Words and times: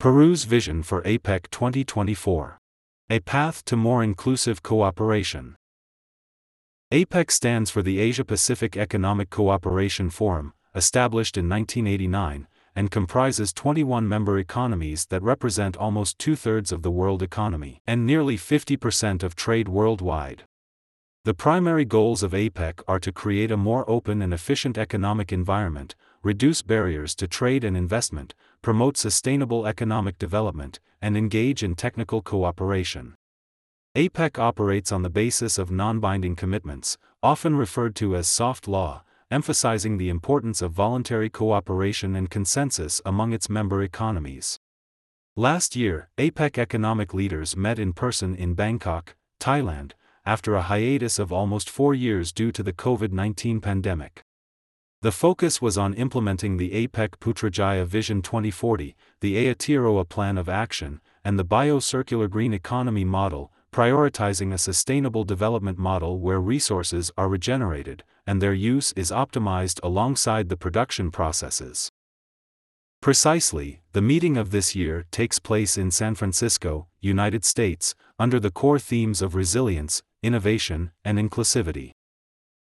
Peru's 0.00 0.44
vision 0.44 0.82
for 0.82 1.02
APEC 1.02 1.50
2024. 1.50 2.58
A 3.10 3.20
path 3.20 3.62
to 3.66 3.76
more 3.76 4.02
inclusive 4.02 4.62
cooperation. 4.62 5.56
APEC 6.90 7.30
stands 7.30 7.70
for 7.70 7.82
the 7.82 8.00
Asia 8.00 8.24
Pacific 8.24 8.78
Economic 8.78 9.28
Cooperation 9.28 10.08
Forum, 10.08 10.54
established 10.74 11.36
in 11.36 11.50
1989, 11.50 12.48
and 12.74 12.90
comprises 12.90 13.52
21 13.52 14.08
member 14.08 14.38
economies 14.38 15.04
that 15.10 15.22
represent 15.22 15.76
almost 15.76 16.18
two 16.18 16.34
thirds 16.34 16.72
of 16.72 16.80
the 16.80 16.90
world 16.90 17.22
economy 17.22 17.82
and 17.86 18.06
nearly 18.06 18.38
50% 18.38 19.22
of 19.22 19.36
trade 19.36 19.68
worldwide. 19.68 20.44
The 21.24 21.34
primary 21.34 21.84
goals 21.84 22.22
of 22.22 22.32
APEC 22.32 22.80
are 22.88 22.98
to 22.98 23.12
create 23.12 23.50
a 23.50 23.56
more 23.58 23.88
open 23.90 24.22
and 24.22 24.32
efficient 24.32 24.78
economic 24.78 25.32
environment, 25.32 25.94
reduce 26.22 26.62
barriers 26.62 27.14
to 27.16 27.28
trade 27.28 27.62
and 27.62 27.76
investment, 27.76 28.34
promote 28.62 28.96
sustainable 28.96 29.66
economic 29.66 30.16
development, 30.18 30.80
and 31.02 31.18
engage 31.18 31.62
in 31.62 31.74
technical 31.74 32.22
cooperation. 32.22 33.16
APEC 33.94 34.38
operates 34.38 34.92
on 34.92 35.02
the 35.02 35.10
basis 35.10 35.58
of 35.58 35.70
non 35.70 36.00
binding 36.00 36.36
commitments, 36.36 36.96
often 37.22 37.54
referred 37.54 37.94
to 37.96 38.16
as 38.16 38.26
soft 38.26 38.66
law, 38.66 39.02
emphasizing 39.30 39.98
the 39.98 40.08
importance 40.08 40.62
of 40.62 40.72
voluntary 40.72 41.28
cooperation 41.28 42.16
and 42.16 42.30
consensus 42.30 43.02
among 43.04 43.34
its 43.34 43.50
member 43.50 43.82
economies. 43.82 44.58
Last 45.36 45.76
year, 45.76 46.08
APEC 46.16 46.56
economic 46.56 47.12
leaders 47.12 47.58
met 47.58 47.78
in 47.78 47.92
person 47.92 48.34
in 48.34 48.54
Bangkok, 48.54 49.16
Thailand, 49.38 49.92
after 50.30 50.54
a 50.54 50.62
hiatus 50.62 51.18
of 51.18 51.32
almost 51.32 51.68
four 51.68 51.92
years 51.92 52.32
due 52.32 52.52
to 52.52 52.62
the 52.62 52.72
COVID 52.72 53.10
19 53.10 53.60
pandemic. 53.60 54.22
The 55.02 55.10
focus 55.10 55.60
was 55.60 55.76
on 55.76 55.92
implementing 55.94 56.56
the 56.56 56.70
APEC 56.70 57.18
Putrajaya 57.18 57.84
Vision 57.84 58.22
2040, 58.22 58.94
the 59.20 59.34
Aotearoa 59.34 60.08
Plan 60.08 60.38
of 60.38 60.48
Action, 60.48 61.00
and 61.24 61.36
the 61.36 61.44
Biocircular 61.44 62.30
Green 62.30 62.54
Economy 62.54 63.04
Model, 63.04 63.50
prioritizing 63.72 64.52
a 64.52 64.58
sustainable 64.58 65.24
development 65.24 65.78
model 65.78 66.20
where 66.20 66.38
resources 66.38 67.10
are 67.18 67.28
regenerated, 67.28 68.04
and 68.24 68.40
their 68.40 68.54
use 68.54 68.92
is 68.92 69.10
optimized 69.10 69.80
alongside 69.82 70.48
the 70.48 70.56
production 70.56 71.10
processes. 71.10 71.90
Precisely, 73.00 73.80
the 73.94 74.02
meeting 74.02 74.36
of 74.36 74.52
this 74.52 74.76
year 74.76 75.06
takes 75.10 75.40
place 75.40 75.76
in 75.76 75.90
San 75.90 76.14
Francisco, 76.14 76.86
United 77.00 77.44
States, 77.44 77.96
under 78.16 78.38
the 78.38 78.52
core 78.52 78.78
themes 78.78 79.22
of 79.22 79.34
resilience, 79.34 80.04
innovation, 80.22 80.92
and 81.04 81.18
inclusivity. 81.18 81.92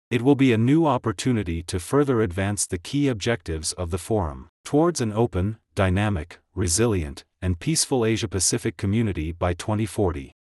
It 0.10 0.22
will 0.22 0.36
be 0.36 0.54
a 0.54 0.58
new 0.58 0.88
opportunity 0.88 1.62
to 1.64 1.80
further 1.80 2.22
advance 2.22 2.66
the 2.66 2.80
key 2.80 3.08
objectives 3.08 3.74
of 3.74 3.92
the 3.92 3.98
forum 3.98 4.50
towards 4.66 5.02
an 5.02 5.14
open, 5.14 5.58
dynamic, 5.76 6.40
resilient, 6.56 7.26
and 7.42 7.60
peaceful 7.60 8.04
Asia 8.04 8.28
Pacific 8.28 8.76
community 8.76 9.32
by 9.32 9.54
2040. 9.54 10.34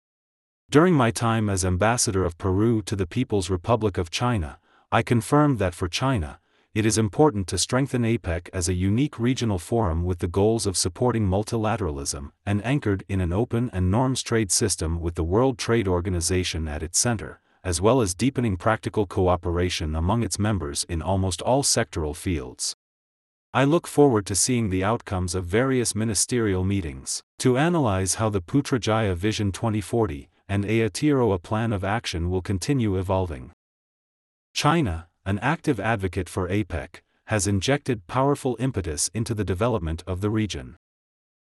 During 0.70 0.94
my 0.94 1.10
time 1.10 1.48
as 1.48 1.64
ambassador 1.64 2.24
of 2.24 2.38
Peru 2.38 2.82
to 2.82 2.96
the 2.96 3.06
People's 3.06 3.50
Republic 3.50 3.98
of 3.98 4.10
China, 4.10 4.58
I 4.90 5.02
confirmed 5.02 5.58
that 5.58 5.74
for 5.74 5.88
China, 5.88 6.38
it 6.76 6.84
is 6.84 6.98
important 6.98 7.46
to 7.46 7.56
strengthen 7.56 8.02
APEC 8.02 8.50
as 8.52 8.68
a 8.68 8.74
unique 8.74 9.18
regional 9.18 9.58
forum 9.58 10.04
with 10.04 10.18
the 10.18 10.28
goals 10.28 10.66
of 10.66 10.76
supporting 10.76 11.26
multilateralism 11.26 12.30
and 12.44 12.62
anchored 12.66 13.02
in 13.08 13.22
an 13.22 13.32
open 13.32 13.70
and 13.72 13.90
norms 13.90 14.22
trade 14.22 14.52
system 14.52 15.00
with 15.00 15.14
the 15.14 15.24
World 15.24 15.56
Trade 15.56 15.88
Organization 15.88 16.68
at 16.68 16.82
its 16.82 16.98
center, 16.98 17.40
as 17.64 17.80
well 17.80 18.02
as 18.02 18.12
deepening 18.12 18.58
practical 18.58 19.06
cooperation 19.06 19.94
among 19.94 20.22
its 20.22 20.38
members 20.38 20.84
in 20.86 21.00
almost 21.00 21.40
all 21.40 21.62
sectoral 21.62 22.14
fields. 22.14 22.76
I 23.54 23.64
look 23.64 23.86
forward 23.86 24.26
to 24.26 24.34
seeing 24.34 24.68
the 24.68 24.84
outcomes 24.84 25.34
of 25.34 25.46
various 25.46 25.94
ministerial 25.94 26.62
meetings 26.62 27.22
to 27.38 27.56
analyze 27.56 28.16
how 28.16 28.28
the 28.28 28.42
Putrajaya 28.42 29.16
Vision 29.16 29.50
2040 29.50 30.28
and 30.46 30.66
Aotearoa 30.66 31.42
Plan 31.42 31.72
of 31.72 31.84
Action 31.84 32.28
will 32.28 32.42
continue 32.42 32.98
evolving. 32.98 33.52
China, 34.52 35.08
an 35.26 35.40
active 35.40 35.80
advocate 35.80 36.28
for 36.28 36.48
APEC, 36.48 37.02
has 37.26 37.48
injected 37.48 38.06
powerful 38.06 38.56
impetus 38.60 39.10
into 39.12 39.34
the 39.34 39.44
development 39.44 40.04
of 40.06 40.20
the 40.20 40.30
region. 40.30 40.76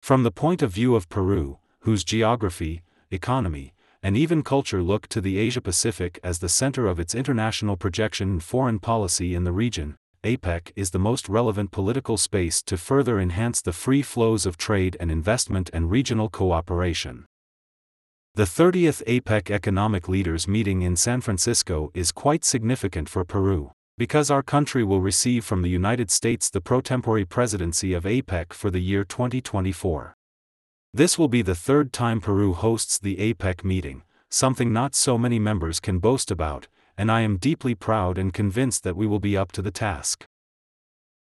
From 0.03 0.22
the 0.22 0.31
point 0.31 0.60
of 0.60 0.71
view 0.71 0.94
of 0.94 1.09
Peru, 1.09 1.59
whose 1.81 2.05
geography, 2.05 2.82
economy, 3.11 3.72
and 4.03 4.15
even 4.15 4.43
culture 4.43 4.82
look 4.82 5.06
to 5.09 5.22
the 5.22 5.38
Asia 5.38 5.62
Pacific 5.62 6.21
as 6.22 6.41
the 6.41 6.50
center 6.50 6.87
of 6.87 7.00
its 7.00 7.15
international 7.15 7.78
projection 7.78 8.32
and 8.32 8.43
foreign 8.43 8.78
policy 8.78 9.34
in 9.34 9.44
the 9.44 9.53
region, 9.53 9.97
APEC 10.22 10.71
is 10.77 10.91
the 10.91 10.99
most 10.99 11.28
relevant 11.28 11.71
political 11.71 12.19
space 12.19 12.62
to 12.62 12.77
further 12.77 13.19
enhance 13.19 13.62
the 13.62 13.72
free 13.72 14.03
flows 14.03 14.44
of 14.44 14.59
trade 14.59 14.97
and 15.00 15.11
investment 15.11 15.71
and 15.72 15.91
regional 15.91 16.28
cooperation. 16.28 17.25
The 18.34 18.44
30th 18.44 19.03
APEC 19.06 19.50
Economic 19.50 20.09
Leaders 20.09 20.48
meeting 20.48 20.81
in 20.81 20.97
San 20.97 21.20
Francisco 21.20 21.91
is 21.93 22.12
quite 22.12 22.47
significant 22.47 23.06
for 23.10 23.26
Peru, 23.26 23.72
because 23.98 24.31
our 24.31 24.43
country 24.43 24.82
will 24.82 25.03
receive 25.03 25.44
from 25.44 25.60
the 25.60 25.69
United 25.69 26.10
States 26.10 26.48
the 26.48 26.62
pro 26.62 26.81
tempore 26.81 27.26
presidency 27.26 27.93
of 27.93 28.04
APEC 28.04 28.54
for 28.54 28.70
the 28.70 28.81
year 28.81 29.04
2024. 29.04 30.15
This 30.94 31.19
will 31.19 31.28
be 31.28 31.43
the 31.43 31.54
third 31.54 31.93
time 31.93 32.22
Peru 32.22 32.54
hosts 32.54 32.98
the 32.98 33.16
APEC 33.16 33.65
meeting, 33.65 34.03
something 34.31 34.72
not 34.72 34.94
so 34.94 35.19
many 35.19 35.38
members 35.38 35.78
can 35.78 35.99
boast 35.99 36.31
about, 36.31 36.69
and 36.97 37.12
I 37.12 37.20
am 37.20 37.37
deeply 37.37 37.75
proud 37.75 38.16
and 38.16 38.32
convinced 38.32 38.82
that 38.84 38.97
we 38.97 39.06
will 39.06 39.20
be 39.20 39.37
up 39.37 39.53
to 39.53 39.60
the 39.60 39.70
task. 39.70 40.25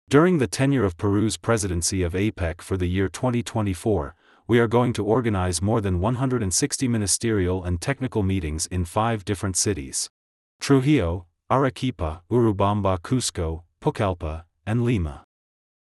During 0.10 0.38
the 0.38 0.46
tenure 0.46 0.86
of 0.86 0.98
Peru's 0.98 1.38
presidency 1.38 2.04
of 2.04 2.14
APEC 2.14 2.62
for 2.62 2.78
the 2.78 2.86
year 2.86 3.10
2024, 3.10 4.14
we 4.48 4.60
are 4.60 4.68
going 4.68 4.94
to 4.94 5.06
organize 5.06 5.62
more 5.62 5.80
than 5.80 6.00
160 6.00 6.88
ministerial 6.88 7.64
and 7.64 7.80
technical 7.80 8.24
meetings 8.24 8.66
in 8.68 8.86
five 8.86 9.24
different 9.24 9.56
cities 9.56 10.10
Trujillo, 10.60 11.26
Arequipa, 11.52 12.22
Urubamba, 12.32 13.00
Cusco, 13.00 13.64
Pucallpa, 13.82 14.44
and 14.66 14.84
Lima. 14.84 15.24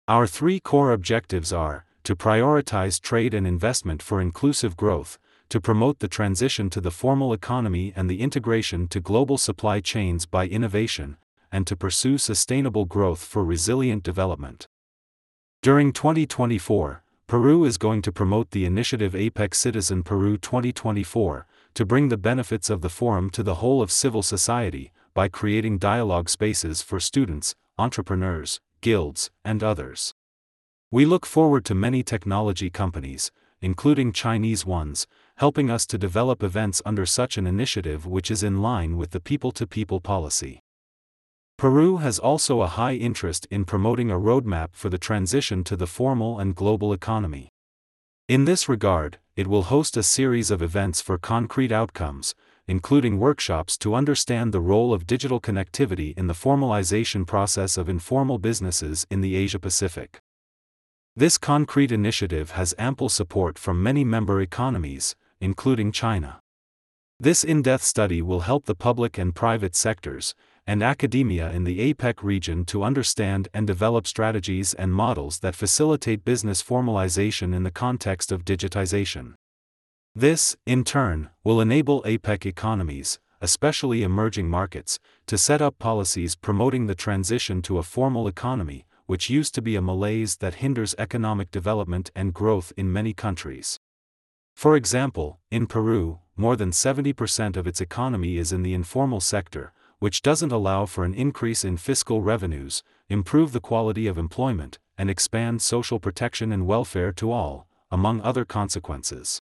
Our 0.07 0.27
three 0.27 0.59
core 0.59 0.91
objectives 0.91 1.51
are 1.51 1.85
to 2.03 2.15
prioritize 2.15 3.01
trade 3.01 3.33
and 3.33 3.45
investment 3.45 4.01
for 4.01 4.21
inclusive 4.21 4.77
growth, 4.77 5.17
to 5.49 5.59
promote 5.59 5.99
the 5.99 6.07
transition 6.07 6.69
to 6.69 6.79
the 6.79 6.91
formal 6.91 7.33
economy 7.33 7.91
and 7.95 8.09
the 8.09 8.21
integration 8.21 8.87
to 8.87 8.99
global 8.99 9.37
supply 9.37 9.79
chains 9.79 10.25
by 10.25 10.47
innovation, 10.47 11.17
and 11.51 11.67
to 11.67 11.75
pursue 11.75 12.17
sustainable 12.17 12.85
growth 12.85 13.23
for 13.23 13.43
resilient 13.43 14.03
development. 14.03 14.67
During 15.61 15.91
2024, 15.91 17.03
Peru 17.27 17.65
is 17.65 17.77
going 17.77 18.01
to 18.01 18.11
promote 18.13 18.51
the 18.51 18.63
initiative 18.63 19.11
APEC 19.11 19.53
Citizen 19.53 20.01
Peru 20.01 20.37
2024 20.37 21.45
to 21.73 21.85
bring 21.85 22.07
the 22.07 22.15
benefits 22.15 22.69
of 22.69 22.79
the 22.79 22.87
forum 22.87 23.29
to 23.31 23.43
the 23.43 23.55
whole 23.55 23.81
of 23.81 23.91
civil 23.91 24.23
society 24.23 24.93
by 25.13 25.27
creating 25.27 25.77
dialogue 25.77 26.29
spaces 26.29 26.81
for 26.81 27.01
students, 27.01 27.53
entrepreneurs, 27.77 28.61
guilds, 28.79 29.29
and 29.43 29.61
others. 29.61 30.13
We 30.89 31.05
look 31.05 31.25
forward 31.25 31.65
to 31.65 31.75
many 31.75 32.01
technology 32.01 32.69
companies, 32.69 33.29
including 33.59 34.13
Chinese 34.13 34.65
ones, 34.65 35.05
helping 35.35 35.69
us 35.69 35.85
to 35.87 35.97
develop 35.97 36.41
events 36.41 36.81
under 36.85 37.05
such 37.05 37.37
an 37.37 37.45
initiative 37.45 38.05
which 38.05 38.31
is 38.31 38.41
in 38.41 38.61
line 38.61 38.95
with 38.95 39.11
the 39.11 39.19
people 39.19 39.51
to 39.51 39.67
people 39.67 39.99
policy. 39.99 40.63
Peru 41.57 41.97
has 41.97 42.19
also 42.19 42.61
a 42.61 42.67
high 42.67 42.93
interest 42.93 43.47
in 43.49 43.65
promoting 43.65 44.11
a 44.11 44.19
roadmap 44.19 44.69
for 44.73 44.89
the 44.89 44.99
transition 44.99 45.63
to 45.63 45.75
the 45.75 45.87
formal 45.87 46.37
and 46.37 46.55
global 46.55 46.93
economy. 46.93 47.49
In 48.27 48.45
this 48.45 48.69
regard, 48.69 49.17
it 49.35 49.47
will 49.47 49.63
host 49.63 49.97
a 49.97 50.03
series 50.03 50.51
of 50.51 50.61
events 50.61 51.01
for 51.01 51.17
concrete 51.17 51.71
outcomes, 51.71 52.35
including 52.67 53.17
workshops 53.17 53.75
to 53.79 53.95
understand 53.95 54.53
the 54.53 54.61
role 54.61 54.93
of 54.93 55.07
digital 55.07 55.41
connectivity 55.41 56.15
in 56.15 56.27
the 56.27 56.35
formalization 56.35 57.25
process 57.25 57.75
of 57.75 57.89
informal 57.89 58.37
businesses 58.37 59.07
in 59.09 59.21
the 59.21 59.35
Asia 59.35 59.57
Pacific. 59.57 60.19
This 61.15 61.39
concrete 61.39 61.91
initiative 61.91 62.51
has 62.51 62.75
ample 62.77 63.09
support 63.09 63.57
from 63.57 63.81
many 63.81 64.03
member 64.03 64.39
economies, 64.41 65.15
including 65.41 65.91
China. 65.91 66.39
This 67.19 67.43
in 67.43 67.63
depth 67.63 67.81
study 67.81 68.21
will 68.21 68.41
help 68.41 68.65
the 68.65 68.75
public 68.75 69.17
and 69.17 69.33
private 69.33 69.75
sectors, 69.75 70.35
and 70.67 70.83
academia 70.83 71.49
in 71.51 71.63
the 71.63 71.93
APEC 71.93 72.21
region 72.21 72.65
to 72.65 72.83
understand 72.83 73.47
and 73.53 73.65
develop 73.65 74.05
strategies 74.05 74.73
and 74.73 74.93
models 74.93 75.39
that 75.39 75.55
facilitate 75.55 76.25
business 76.25 76.61
formalization 76.61 77.55
in 77.55 77.63
the 77.63 77.71
context 77.71 78.31
of 78.31 78.43
digitization. 78.43 79.33
This, 80.13 80.57
in 80.65 80.83
turn, 80.83 81.29
will 81.43 81.61
enable 81.61 82.03
APEC 82.03 82.45
economies, 82.45 83.19
especially 83.39 84.03
emerging 84.03 84.49
markets, 84.49 84.99
to 85.27 85.37
set 85.37 85.61
up 85.61 85.79
policies 85.79 86.35
promoting 86.35 86.87
the 86.87 86.95
transition 86.95 87.61
to 87.61 87.77
a 87.77 87.83
formal 87.83 88.27
economy, 88.27 88.85
which 89.05 89.29
used 89.29 89.55
to 89.55 89.61
be 89.61 89.75
a 89.75 89.81
malaise 89.81 90.37
that 90.37 90.55
hinders 90.55 90.95
economic 90.97 91.49
development 91.49 92.11
and 92.13 92.33
growth 92.33 92.73
in 92.75 92.91
many 92.91 93.13
countries. 93.13 93.79
For 94.53 94.75
example, 94.75 95.39
in 95.49 95.67
Peru, 95.67 96.19
more 96.35 96.55
than 96.55 96.71
70% 96.71 97.55
of 97.55 97.67
its 97.67 97.79
economy 97.79 98.37
is 98.37 98.51
in 98.51 98.63
the 98.63 98.73
informal 98.73 99.19
sector, 99.19 99.71
which 99.99 100.21
doesn't 100.21 100.51
allow 100.51 100.85
for 100.85 101.03
an 101.03 101.13
increase 101.13 101.63
in 101.63 101.77
fiscal 101.77 102.21
revenues, 102.21 102.83
improve 103.09 103.51
the 103.51 103.59
quality 103.59 104.07
of 104.07 104.17
employment, 104.17 104.79
and 104.97 105.09
expand 105.09 105.61
social 105.61 105.99
protection 105.99 106.51
and 106.51 106.67
welfare 106.67 107.11
to 107.11 107.31
all, 107.31 107.67
among 107.91 108.21
other 108.21 108.45
consequences. 108.45 109.41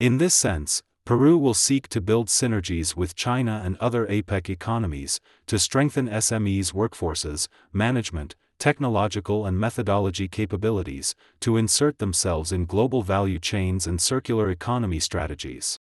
In 0.00 0.18
this 0.18 0.34
sense, 0.34 0.82
Peru 1.04 1.36
will 1.36 1.54
seek 1.54 1.88
to 1.88 2.00
build 2.00 2.28
synergies 2.28 2.94
with 2.94 3.16
China 3.16 3.60
and 3.64 3.76
other 3.78 4.06
APEC 4.06 4.48
economies 4.48 5.20
to 5.46 5.58
strengthen 5.58 6.08
SMEs' 6.08 6.72
workforces, 6.72 7.48
management, 7.72 8.36
technological 8.62 9.44
and 9.44 9.58
methodology 9.58 10.28
capabilities 10.28 11.16
to 11.40 11.56
insert 11.56 11.98
themselves 11.98 12.52
in 12.52 12.64
global 12.64 13.02
value 13.02 13.40
chains 13.40 13.88
and 13.88 14.00
circular 14.00 14.48
economy 14.50 15.00
strategies. 15.00 15.80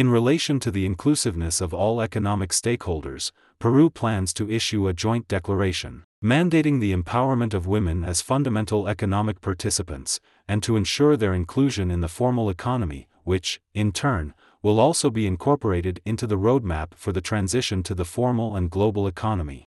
In 0.00 0.08
relation 0.08 0.58
to 0.60 0.70
the 0.70 0.86
inclusiveness 0.86 1.60
of 1.60 1.74
all 1.74 2.00
economic 2.00 2.52
stakeholders, 2.52 3.32
Peru 3.58 3.90
plans 3.90 4.32
to 4.32 4.50
issue 4.50 4.88
a 4.88 4.94
joint 4.94 5.28
declaration, 5.28 6.04
mandating 6.24 6.80
the 6.80 6.94
empowerment 6.94 7.52
of 7.52 7.66
women 7.66 8.02
as 8.02 8.22
fundamental 8.22 8.88
economic 8.88 9.42
participants, 9.42 10.18
and 10.48 10.62
to 10.62 10.74
ensure 10.74 11.18
their 11.18 11.34
inclusion 11.34 11.90
in 11.90 12.00
the 12.00 12.08
formal 12.08 12.48
economy, 12.48 13.08
which, 13.24 13.60
in 13.74 13.92
turn, 13.92 14.32
will 14.62 14.80
also 14.80 15.10
be 15.10 15.26
incorporated 15.26 16.00
into 16.06 16.26
the 16.26 16.38
roadmap 16.38 16.94
for 16.94 17.12
the 17.12 17.20
transition 17.20 17.82
to 17.82 17.94
the 17.94 18.06
formal 18.06 18.56
and 18.56 18.70
global 18.70 19.06
economy. 19.06 19.68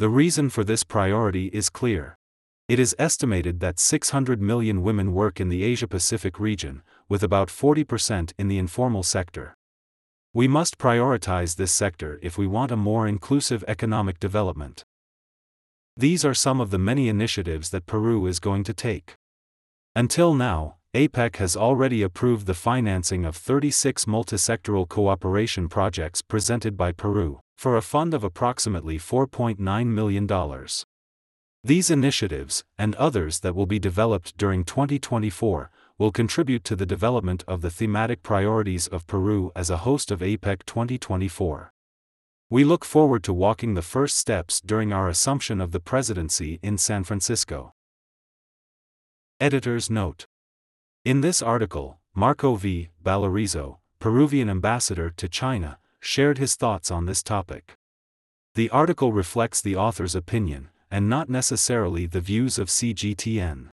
The 0.00 0.08
reason 0.08 0.50
for 0.50 0.64
this 0.64 0.82
priority 0.82 1.46
is 1.52 1.70
clear. 1.70 2.18
It 2.66 2.80
is 2.80 2.96
estimated 2.98 3.60
that 3.60 3.78
600 3.78 4.42
million 4.42 4.82
women 4.82 5.12
work 5.12 5.38
in 5.38 5.48
the 5.48 5.62
Asia 5.62 5.86
Pacific 5.86 6.40
region, 6.40 6.82
with 7.08 7.22
about 7.22 7.48
40% 7.48 8.32
in 8.38 8.48
the 8.48 8.58
informal 8.58 9.02
sector. 9.02 9.54
We 10.32 10.48
must 10.48 10.78
prioritize 10.78 11.56
this 11.56 11.72
sector 11.72 12.18
if 12.22 12.36
we 12.36 12.46
want 12.46 12.72
a 12.72 12.76
more 12.76 13.06
inclusive 13.06 13.64
economic 13.68 14.18
development. 14.18 14.84
These 15.96 16.24
are 16.24 16.34
some 16.34 16.60
of 16.60 16.70
the 16.70 16.78
many 16.78 17.08
initiatives 17.08 17.70
that 17.70 17.86
Peru 17.86 18.26
is 18.26 18.40
going 18.40 18.64
to 18.64 18.74
take. 18.74 19.14
Until 19.94 20.34
now, 20.34 20.76
APEC 20.92 21.36
has 21.36 21.56
already 21.56 22.02
approved 22.02 22.46
the 22.46 22.54
financing 22.54 23.24
of 23.24 23.36
36 23.36 24.04
multisectoral 24.06 24.88
cooperation 24.88 25.68
projects 25.68 26.22
presented 26.22 26.76
by 26.76 26.90
Peru, 26.90 27.40
for 27.56 27.76
a 27.76 27.82
fund 27.82 28.14
of 28.14 28.24
approximately 28.24 28.98
$4.9 28.98 29.86
million. 29.86 30.66
These 31.62 31.90
initiatives, 31.90 32.64
and 32.76 32.94
others 32.96 33.40
that 33.40 33.54
will 33.54 33.66
be 33.66 33.78
developed 33.78 34.36
during 34.36 34.64
2024, 34.64 35.70
will 35.98 36.10
contribute 36.10 36.64
to 36.64 36.76
the 36.76 36.86
development 36.86 37.44
of 37.46 37.60
the 37.60 37.70
thematic 37.70 38.22
priorities 38.22 38.86
of 38.88 39.06
Peru 39.06 39.52
as 39.54 39.70
a 39.70 39.78
host 39.78 40.10
of 40.10 40.20
APEC 40.20 40.64
2024. 40.64 41.72
We 42.50 42.64
look 42.64 42.84
forward 42.84 43.22
to 43.24 43.32
walking 43.32 43.74
the 43.74 43.82
first 43.82 44.16
steps 44.16 44.60
during 44.60 44.92
our 44.92 45.08
assumption 45.08 45.60
of 45.60 45.72
the 45.72 45.80
presidency 45.80 46.58
in 46.62 46.78
San 46.78 47.04
Francisco. 47.04 47.72
Editor's 49.40 49.88
Note 49.90 50.26
in 51.04 51.20
this 51.20 51.42
article, 51.42 51.98
Marco 52.14 52.54
V. 52.54 52.88
Balarezo, 53.02 53.76
Peruvian 53.98 54.48
ambassador 54.48 55.10
to 55.10 55.28
China, 55.28 55.78
shared 56.00 56.38
his 56.38 56.54
thoughts 56.54 56.90
on 56.90 57.04
this 57.04 57.22
topic. 57.22 57.74
The 58.54 58.70
article 58.70 59.12
reflects 59.12 59.60
the 59.60 59.76
author's 59.76 60.14
opinion, 60.14 60.70
and 60.90 61.10
not 61.10 61.28
necessarily 61.28 62.06
the 62.06 62.22
views 62.22 62.58
of 62.58 62.68
CGTN. 62.68 63.68